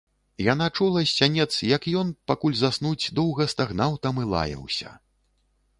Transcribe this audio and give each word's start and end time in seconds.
Яна 0.43 0.67
чула 0.77 1.03
з 1.03 1.11
сянец, 1.17 1.49
як 1.75 1.85
ён, 2.01 2.07
пакуль 2.33 2.59
заснуць, 2.63 3.13
доўга 3.21 3.43
стагнаў 3.53 3.91
там 4.07 4.15
і 4.25 4.29
лаяўся. 4.35 5.01